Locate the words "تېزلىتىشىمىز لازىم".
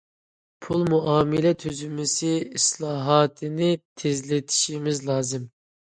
4.03-5.47